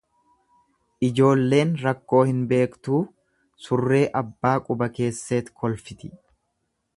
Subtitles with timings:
[1.07, 3.01] Ijoolleen rakkoo hin beektuu
[3.67, 6.11] surree abbaa quba keesseet kolfiti.